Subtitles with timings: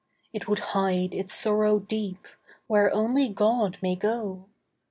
[0.33, 2.25] It would hide its sorrow deep,
[2.65, 4.47] Where only God may go.